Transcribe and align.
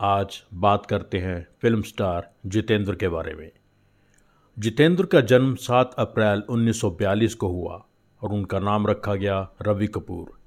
आज 0.00 0.42
बात 0.54 0.86
करते 0.86 1.18
हैं 1.18 1.48
फ़िल्म 1.62 1.82
स्टार 1.82 2.34
जितेंद्र 2.46 2.94
के 2.94 3.08
बारे 3.08 3.34
में। 3.34 3.50
जितेंद्र 4.58 5.06
का 5.06 5.20
जन्म 5.20 5.54
7 5.54 5.94
अप्रैल 5.98 6.42
1942 6.50 7.34
को 7.34 7.48
हुआ 7.48 7.86
और 8.22 8.32
उनका 8.32 8.58
नाम 8.58 8.86
रखा 8.86 9.14
गया 9.14 9.50
रवि 9.62 9.86
कपूर। 9.86 10.38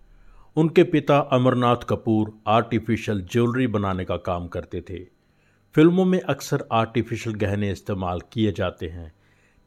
उनके 0.56 0.84
पिता 0.84 1.20
अमरनाथ 1.20 1.76
कपूर 1.76 2.34
आर्टिफिशियल 2.48 3.22
ज्वेलरी 3.32 3.68
बनाने 3.68 4.06
का 4.06 4.18
काम 4.18 4.48
करते 4.48 4.82
थे। 4.82 5.00
फ़िल्मों 5.76 6.06
में 6.06 6.22
अक्सर 6.22 6.68
आर्टिफिशियल 6.72 7.36
गहने 7.36 7.72
इस्तेमाल 7.72 8.20
किए 8.32 8.52
जाते 8.52 8.88
हैं, 8.88 9.14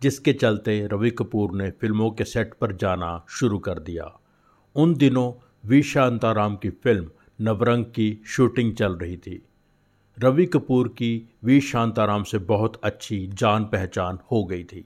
जिसके 0.02 0.32
चलते 0.32 0.88
रवि 0.92 1.10
कपूर 1.10 1.54
ने 1.54 1.70
फ़िल्मों 1.70 2.10
के 2.10 2.24
सेट 2.24 2.54
पर 2.54 2.76
जाना 2.76 3.24
शुरू 3.28 3.58
कर 3.58 3.78
दिया। 3.78 4.20
उन 4.76 4.94
दिनों 4.94 5.58
वी 5.68 5.82
शांताराम 5.82 6.56
की 6.56 6.70
फ़िल्म 6.70 7.10
नवरंग 7.40 7.84
की 7.84 8.22
शूटिंग 8.26 8.74
चल 8.74 8.92
रही 8.92 9.16
थी। 9.16 9.48
रवि 10.18 10.46
कपूर 10.46 10.88
की 10.88 11.28
वी 11.44 11.60
शांताराम 11.60 12.22
से 12.22 12.38
बहुत 12.38 12.80
अच्छी 12.84 13.26
जान 13.26 13.64
पहचान 13.64 14.18
हो 14.32 14.44
गई 14.44 14.64
थी। 14.64 14.84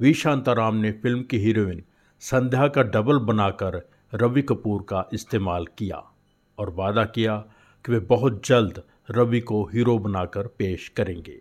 वी 0.00 0.14
शांताराम 0.14 0.76
ने 0.76 0.92
फ़िल्म 0.92 1.22
की 1.22 1.38
हीरोइन 1.38 1.82
संध्या 2.20 2.68
का 2.68 2.82
डबल 2.82 3.18
बनाकर 3.18 3.80
रवि 4.14 4.42
कपूर 4.42 4.82
का 4.82 5.08
इस्तेमाल 5.12 5.66
किया 5.78 6.02
और 6.58 6.70
वादा 6.70 7.04
किया 7.04 7.36
कि 7.84 7.92
वे 7.92 7.98
बहुत 7.98 8.46
जल्द 8.46 8.82
रवि 9.10 9.40
को 9.40 9.62
हीरो 9.64 9.98
बनाकर 9.98 10.46
पेश 10.46 10.88
करेंगे। 10.88 11.40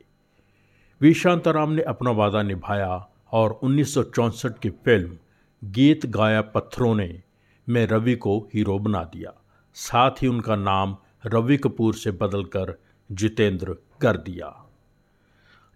वी 1.02 1.14
शांताराम 1.14 1.72
ने 1.72 1.82
अपना 1.82 2.12
वादा 2.12 2.44
निभाया 2.44 3.10
और 3.32 3.52
उन्नीस 3.52 3.94
सौ 3.94 4.04
चौंसठ 4.04 4.60
की 4.60 4.70
फ़िल्म 4.70 5.18
गीत 5.64 6.06
गाया 6.06 6.42
पत्थरों 6.42 6.96
ने 6.96 7.22
में 7.70 7.86
रवि 7.88 8.16
को 8.16 8.40
हीरो 8.54 8.80
बना 8.80 9.04
दिया। 9.04 9.34
साथ 9.74 10.12
ही 10.22 10.28
उनका 10.28 10.56
नाम 10.56 10.98
रवि 11.26 11.58
कपूर 11.58 11.94
से 11.94 12.12
बदलकर 12.12 12.78
जितेंद्र 13.12 13.76
कर 14.02 14.18
दिया। 14.18 14.70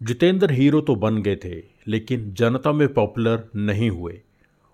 जितेंद्र 0.03 0.51
हीरो 0.51 0.81
तो 0.81 0.95
बन 0.95 1.21
गए 1.21 1.35
थे, 1.35 1.63
लेकिन 1.87 2.33
जनता 2.33 2.71
में 2.71 2.93
पॉपुलर 2.93 3.49
नहीं 3.55 3.89
हुए। 3.89 4.21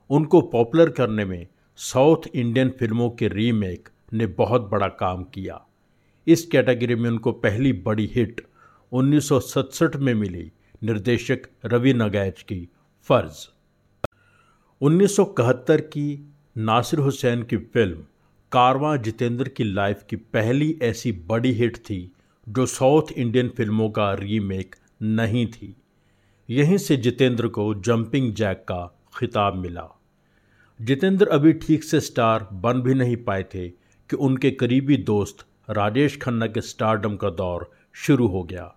उनको 0.10 0.42
पॉपुलर 0.42 0.90
करने 0.90 1.26
में 1.26 1.48
साउथ 1.76 2.36
इंडियन 2.36 2.70
फ़िल्मों 2.70 3.10
के 3.10 3.28
रीमेक 3.28 3.90
ने 4.14 4.26
बहुत 4.26 4.62
बड़ा 4.62 4.88
काम 4.88 5.24
किया। 5.24 5.66
इस 6.28 6.46
कैटेगरी 6.46 6.96
में 6.96 7.10
उनको 7.10 7.32
पहली 7.32 7.74
बड़ी 7.74 8.12
हिट 8.16 8.42
1967 8.92 9.96
में 9.96 10.14
मिली, 10.14 10.52
निर्देशक 10.84 11.42
रवि 11.66 11.94
नगैच 11.94 12.42
की 12.42 12.70
फ़र्ज़। 13.04 13.48
1971 14.82 15.82
की 15.82 16.34
नासिर 16.58 17.00
हुसैन 17.00 17.44
की 17.44 17.58
फ़िल्म 17.58 17.98
कारवां 18.52 18.98
जितेंद्र 18.98 19.50
की 19.50 19.64
लाइफ 19.64 20.04
की 20.10 20.16
पहली 20.16 20.80
ऐसी 20.82 21.12
बड़ी 21.12 21.52
हिट 21.52 21.78
थी 21.78 22.12
जो 22.50 22.66
साउथ 22.66 23.12
इंडियन 23.12 23.50
फ़िल्मों 23.50 23.90
का 23.90 24.14
रीमेक 24.14 24.76
नहीं 25.02 25.48
थी। 25.48 25.76
यहीं 26.50 26.78
से 26.78 26.98
जितेंद्र 26.98 27.48
को 27.48 27.74
जंपिंग 27.74 28.34
जैक 28.34 28.58
का 28.58 29.00
खिताब 29.20 29.56
मिला। 29.56 29.88
जितेंद्र 30.82 31.28
अभी 31.28 31.54
ठीक 31.54 31.84
से 31.84 32.00
स्टार 32.00 32.48
बन 32.54 32.82
भी 32.82 32.94
नहीं 32.94 33.18
पाए 33.18 33.44
थे 33.44 33.70
कि 34.10 34.16
उनके 34.16 34.52
करीबी 34.52 34.98
दोस्त 34.98 35.46
राजेश 35.70 36.18
खन्ना 36.18 36.48
के 36.48 36.62
स्टारडम 36.62 37.16
का 37.16 37.30
दौर 37.30 37.72
शुरू 37.94 38.28
हो 38.28 38.44
गया। 38.44 38.76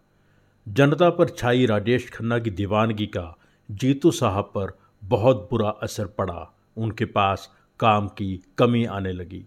जनता 0.68 1.10
पर 1.10 1.28
छाई 1.28 1.66
राजेश 1.66 2.10
खन्ना 2.10 2.38
की 2.38 2.50
दीवानगी 2.50 3.06
का 3.06 3.36
जीतू 3.70 4.10
साहब 4.10 4.44
पर 4.44 4.78
बहुत 5.04 5.48
बुरा 5.50 5.68
असर 5.68 6.06
पड़ा। 6.06 6.56
उनके 6.76 7.04
पास 7.04 7.52
काम 7.80 8.08
की 8.08 8.42
कमी 8.58 8.84
आने 8.84 9.12
लगी। 9.12 9.44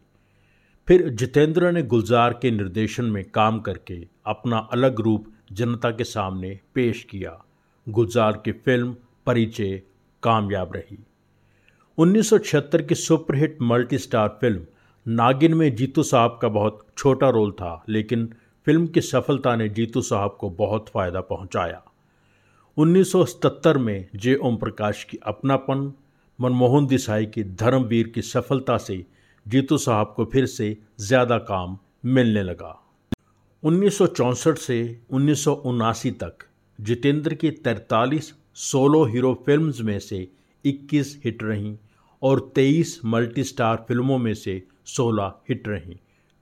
फिर 0.89 1.09
जितेंद्र 1.09 1.71
ने 1.71 1.83
गुलजार 1.83 2.33
के 2.33 2.51
निर्देशन 2.51 3.05
में 3.05 3.23
काम 3.29 3.59
करके 3.59 4.07
अपना 4.25 4.57
अलग 4.57 4.99
रूप 4.99 5.25
जनता 5.51 5.91
के 5.91 6.03
सामने 6.03 6.59
पेश 6.75 7.03
किया। 7.03 7.45
गुलजार 7.89 8.41
की 8.45 8.51
फ़िल्म 8.51 8.95
परिचय 9.25 9.81
कामयाब 10.23 10.73
रही। 10.75 10.97
1976 11.97 12.81
की 12.81 12.95
सुपरहिट 12.95 13.57
मल्टी 13.61 13.97
स्टार 13.97 14.27
फ़िल्म 14.41 14.65
नागिन 15.07 15.53
में 15.53 15.75
जीतू 15.75 16.03
साहब 16.03 16.39
का 16.41 16.47
बहुत 16.47 16.87
छोटा 16.97 17.29
रोल 17.29 17.51
था, 17.51 17.83
लेकिन 17.89 18.33
फ़िल्म 18.65 18.87
की 18.87 19.01
सफलता 19.01 19.55
ने 19.55 19.69
जीतू 19.69 20.01
साहब 20.01 20.37
को 20.39 20.49
बहुत 20.49 20.89
फ़ायदा 20.89 21.21
पहुँचाया। 21.21 21.83
1977 22.77 23.77
में 23.77 24.07
जे 24.15 24.35
ओम 24.35 24.57
प्रकाश 24.57 25.03
की 25.03 25.19
अपनापन, 25.23 25.93
मनमोहन 26.41 26.87
देसाई 26.87 27.25
की 27.25 27.43
धर्मवीर 27.43 28.07
की 28.07 28.21
सफलता 28.21 28.77
से 28.77 29.05
जीतू 29.49 29.77
साहब 29.77 30.13
को 30.15 30.25
फिर 30.25 30.45
से 30.45 30.77
ज़्यादा 30.99 31.37
काम 31.45 31.77
मिलने 32.05 32.41
लगा। 32.43 32.75
उन्नीस 33.63 33.97
सौ 33.97 34.07
चौंसठ 34.07 34.57
से 34.57 34.77
उन्नीस 35.09 35.43
सौ 35.43 35.53
उनासी 35.65 36.11
तक 36.23 36.45
जितेंद्र 36.79 37.33
की 37.33 37.51
43 37.67 38.31
सोलो 38.55 39.03
हीरो 39.05 39.33
फिल्म्स 39.45 39.81
में 39.81 39.97
से 39.99 40.27
21 40.65 41.15
हिट 41.25 41.43
रहीं 41.43 41.75
और 42.21 42.39
23 42.57 42.93
मल्टी 43.05 43.43
स्टार 43.43 43.85
फ़िल्मों 43.87 44.17
में 44.17 44.33
से 44.33 44.61
16 44.87 45.31
हिट 45.49 45.67
रहीं। 45.67 45.95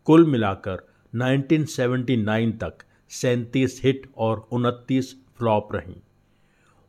कुल 0.07 0.25
मिलाकर 0.25 0.85
1979 1.13 2.51
तक 2.61 2.83
सैंतीस 3.11 3.81
हिट 3.83 4.09
और 4.17 4.47
उनतीस 4.51 5.15
फ्लॉप 5.37 5.75
रहीं। 5.75 5.95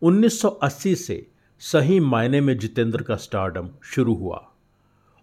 1980 0.02 0.94
से 0.96 1.26
सही 1.62 2.00
मायने 2.00 2.40
में 2.40 2.56
जितेंद्र 2.58 3.02
का 3.02 3.16
स्टारडम 3.16 3.70
शुरू 3.84 4.14
हुआ। 4.14 4.46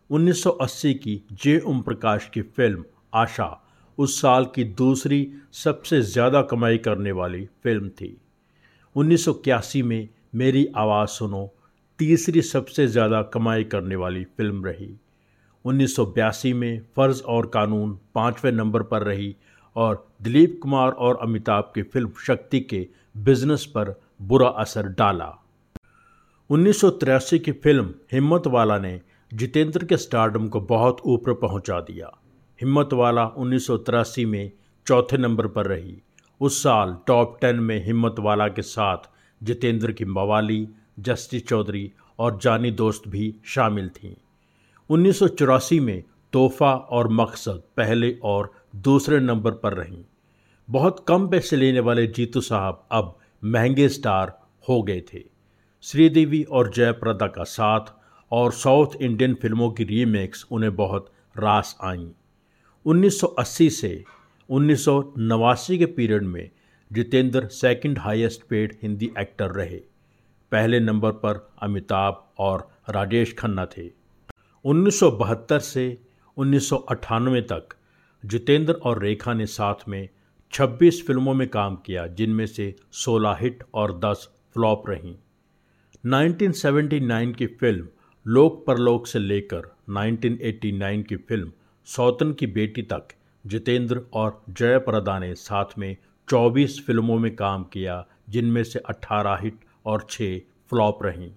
1980 0.09 0.93
की 0.93 1.21
जे. 1.33 1.59
ओम. 1.59 1.81
प्रकाश 1.81 2.29
की 2.33 2.41
फ़िल्म 2.41 2.83
आशा 3.13 3.47
उस 3.97 4.19
साल 4.21 4.45
की 4.45 4.63
दूसरी 4.79 5.27
सबसे 5.53 6.01
ज़्यादा 6.01 6.41
कमाई 6.41 6.77
करने 6.77 7.11
वाली 7.11 7.43
फ़िल्म 7.63 7.89
थी। 7.89 8.15
1981 8.95 9.81
में 9.81 10.07
मेरी 10.35 10.65
आवाज़ 10.75 11.09
सुनो, 11.09 11.53
तीसरी 11.99 12.41
सबसे 12.41 12.87
ज़्यादा 12.87 13.21
कमाई 13.33 13.63
करने 13.63 13.95
वाली 13.95 14.23
फ़िल्म 14.23 14.65
रही। 14.65 14.89
1982 15.65 16.53
में 16.53 16.81
फ़र्ज़ 16.95 17.21
और 17.23 17.45
कानून 17.53 17.97
पाँचवें 18.15 18.51
नंबर 18.51 18.83
पर 18.83 19.03
रही 19.03 19.35
और 19.75 20.05
दिलीप 20.21 20.59
कुमार 20.63 20.91
और 20.91 21.19
अमिताभ 21.21 21.71
की 21.75 21.81
फ़िल्म 21.83 22.11
शक्ति 22.27 22.59
के 22.59 22.87
बिज़नेस 23.17 23.65
पर 23.65 23.93
बुरा 24.21 24.47
असर 24.47 24.87
डाला। 24.89 25.33
उन्नीस 26.49 26.81
सौ 26.81 26.89
तिरासी 26.89 27.39
की 27.39 27.51
फ़िल्म 27.51 27.93
हिम्मत 28.11 28.47
वाला 28.47 28.77
ने 28.79 28.99
जितेंद्र 29.35 29.85
के 29.85 29.97
स्टारडम 29.97 30.47
को 30.47 30.61
बहुत 30.61 30.97
ऊपर 31.05 31.33
पहुँचा 31.33 31.79
दिया। 31.79 32.11
हिम्मत 32.61 32.89
वाला 32.93 33.27
उन्नीस 33.27 33.67
सौ 33.67 33.77
तिरासी 33.77 34.25
में 34.25 34.51
चौथे 34.87 35.17
नंबर 35.17 35.47
पर 35.47 35.65
रही। 35.65 36.01
उस 36.41 36.63
साल 36.63 36.97
टॉप 37.07 37.37
टेन 37.41 37.55
में 37.55 37.85
हिम्मत 37.85 38.15
वाला 38.19 38.47
के 38.47 38.61
साथ 38.61 38.97
जितेंद्र 39.43 39.91
की 39.91 40.05
मवाली, 40.05 40.67
जस्टिस 40.99 41.47
चौधरी 41.47 41.91
और 42.19 42.39
जानी 42.41 42.71
दोस्त 42.71 43.03
भी 43.07 43.35
शामिल 43.45 43.89
थीं। 43.89 44.15
उन्नीस 44.89 45.19
में 45.73 46.03
तोहफा 46.33 46.73
और 46.73 47.07
मकसद 47.07 47.63
पहले 47.77 48.17
और 48.23 48.51
दूसरे 48.75 49.19
नंबर 49.19 49.51
पर 49.51 49.73
रहीं। 49.73 50.03
बहुत 50.69 51.05
कम 51.07 51.27
पैसे 51.27 51.55
लेने 51.55 51.79
वाले 51.79 52.07
जीतू 52.07 52.41
साहब 52.41 52.87
अब 52.91 53.19
महँगे 53.43 53.89
स्टार 53.89 54.39
हो 54.69 54.83
गए 54.83 55.01
थे। 55.13 55.23
श्रीदेवी 55.81 56.43
और 56.43 56.71
जयप्रदा 56.73 57.27
का 57.27 57.43
साथ 57.43 58.04
और 58.31 58.51
साउथ 58.51 58.87
इंडियन 59.01 59.33
फ़िल्मों 59.33 59.71
की 59.71 59.83
रीमेक्स 59.83 60.45
उन्हें 60.51 60.75
बहुत 60.75 61.11
रास 61.37 61.77
आईं। 61.83 62.09
1980 62.85 63.69
से 63.69 64.03
उन्नीस 64.49 64.85
सौ 64.85 65.13
नवासी 65.17 65.77
के 65.77 65.85
पीरियड 65.85 66.23
में 66.23 66.49
Jitendra 66.93 67.47
second 67.47 67.99
highest 67.99 68.43
paid 68.43 68.77
Hindi 68.81 69.11
actor 69.19 69.51
रहे। 69.51 69.81
पहले 70.51 70.79
नंबर 70.79 71.11
पर 71.11 71.51
अमिताभ 71.61 72.27
और 72.37 72.69
राजेश 72.89 73.35
खन्ना 73.39 73.65
थे। 73.65 73.89
1972 74.65 75.59
से 75.59 75.97
उन्नीस 76.37 76.69
सौ 76.69 76.77
अट्ठानवे 76.77 77.41
तक 77.41 77.69
जितेंद्र 78.25 78.73
और 78.73 79.01
रेखा 79.03 79.33
ने 79.33 79.45
साथ 79.45 79.75
में 79.87 80.09
26 80.53 81.05
फ़िल्मों 81.07 81.33
में 81.33 81.47
काम 81.47 81.75
किया, 81.75 82.07
जिनमें 82.07 82.45
से 82.45 82.75
16 82.91 83.37
हिट 83.39 83.63
और 83.73 83.99
10 83.99 84.29
फ्लॉप 84.53 84.89
रहीं। 84.89 85.15
1979 86.05 87.33
की 87.33 87.45
फ़िल्म 87.45 87.87
लोक 88.27 88.63
परलोक 88.67 89.07
से 89.07 89.19
लेकर 89.19 89.65
1989 89.91 91.03
की 91.03 91.15
फ़िल्म 91.15 91.51
सौतन 91.87 92.31
की 92.31 92.47
बेटी 92.47 92.81
तक 92.81 93.07
जितेंद्र 93.45 94.01
और 94.13 94.41
जयप्रदा 94.49 95.19
ने 95.19 95.33
साथ 95.35 95.77
में 95.77 95.95
24 96.27 96.79
फ़िल्मों 96.85 97.17
में 97.19 97.35
काम 97.35 97.63
किया, 97.63 98.05
जिनमें 98.29 98.63
से 98.63 98.79
18 98.89 99.37
हिट 99.41 99.59
और 99.85 100.07
छः 100.09 100.39
फ्लॉप 100.69 101.03
रहीं। 101.03 101.31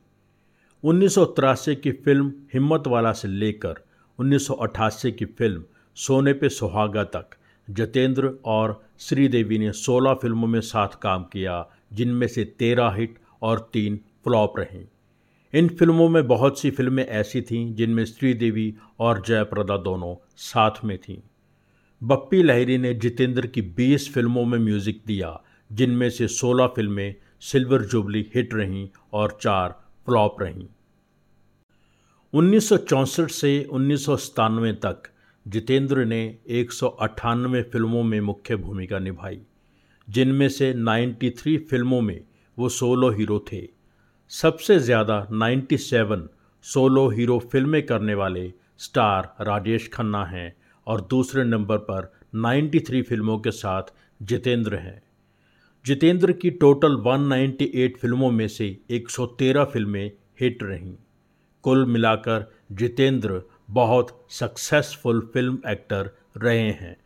उन्नीस 0.85 1.15
सौ 1.15 1.25
तिरासी 1.25 1.77
की 1.77 1.93
फ़िल्म 1.93 2.33
हिम्मत 2.55 2.87
वाला 2.87 3.13
से 3.13 3.29
लेकर 3.29 3.85
उन्नीस 4.19 4.47
सौ 4.47 4.55
अट्ठासी 4.55 5.13
की 5.13 5.25
फ़िल्म 5.25 5.65
सोने 5.97 6.33
पे 6.33 6.49
सुहागा 6.49 7.05
तक 7.05 7.37
जतेंद्र 7.69 8.39
और 8.45 8.81
श्रीदेवी 8.99 9.59
ने 9.59 9.73
16 9.73 10.15
फ़िल्मों 10.15 10.49
में 10.49 10.61
साथ 10.61 11.01
काम 11.03 11.25
किया, 11.25 11.67
जिनमें 11.93 12.29
से 12.29 12.45
13 12.61 12.95
हिट 12.97 13.19
और 13.43 13.71
तीन 13.73 14.01
फ्लॉप 14.25 14.59
रहीं। 14.59 14.85
इन 15.55 15.69
फ़िल्मों 15.69 16.09
में 16.09 16.27
बहुत 16.27 16.61
सी 16.61 16.71
फ़िल्में 16.71 17.05
ऐसी 17.07 17.41
थीं 17.43 17.75
जिनमें 17.75 18.05
श्रीदेवी 18.05 18.75
और 19.01 19.23
जयप्रदा 19.27 19.77
दोनों 19.77 20.15
साथ 20.37 20.85
में 20.85 20.99
थीं। 20.99 21.17
बप्पी 22.03 22.43
लहरी 22.43 22.79
ने 22.79 22.93
जितेंद्र 22.95 23.47
की 23.47 23.63
20 23.63 24.09
फ़िल्मों 24.13 24.45
में 24.45 24.59
म्यूज़िक 24.59 25.01
दिया, 25.07 25.41
जिनमें 25.73 26.11
से 26.11 26.29
16 26.29 26.67
फ़िल्में 26.67 27.15
सिल्वर 27.41 27.83
जुबली 27.83 28.31
हिट 28.35 28.55
रहीं 28.55 28.89
और 29.13 29.39
चार 29.43 29.79
फ्लॉप 30.07 30.43
रहीं। 30.43 30.67
उन्नीस 32.33 32.69
सौ 32.69 32.77
चौंसठ 32.77 33.31
से 33.31 33.65
उन्नीस 33.65 34.05
सौ 34.05 34.17
सतानवे 34.17 34.73
तक 34.73 35.11
जितेंद्र 35.47 36.05
ने 36.05 36.39
एक 36.49 36.73
सौ 36.73 36.89
अट्ठानवे 36.89 37.63
फ़िल्मों 37.63 38.03
में 38.03 38.21
मुख्य 38.21 38.57
भूमिका 38.57 38.99
निभाई, 38.99 39.41
जिनमें 40.09 40.49
से 40.49 40.73
93 40.75 41.57
फ़िल्मों 41.59 42.01
में 42.01 42.21
वो 42.59 42.69
सोलो 42.69 43.11
हीरो 43.11 43.45
थे। 43.53 43.78
सबसे 44.31 44.79
ज़्यादा 44.79 45.29
97 45.33 46.29
सोलो 46.63 47.09
हीरो 47.09 47.39
फ़िल्में 47.39 47.87
करने 47.87 48.15
वाले 48.15 48.53
स्टार 48.79 49.35
राजेश 49.41 49.89
खन्ना 49.89 50.25
हैं 50.25 50.57
और 50.87 51.01
दूसरे 51.01 51.45
नंबर 51.45 51.79
पर 51.79 52.13
93 52.35 53.03
फ़िल्मों 53.03 53.39
के 53.39 53.51
साथ 53.51 53.83
जितेंद्र 54.23 54.77
हैं। 54.77 55.03
जितेंद्र 55.87 56.33
की 56.33 56.51
टोटल 56.51 56.97
198 56.97 57.97
फ़िल्मों 57.97 58.31
में 58.31 58.49
से 58.49 58.79
113 58.91 59.65
फ़िल्में 59.65 60.13
हिट 60.41 60.63
रहीं। 60.63 60.95
कुल 61.63 61.87
मिलाकर 61.87 62.53
जितेंद्र 62.73 63.43
बहुत 63.71 64.27
सक्सेसफुल 64.31 65.31
फ़िल्म 65.35 65.59
एक्टर 65.67 66.11
रहे 66.37 66.71
हैं। 66.73 66.97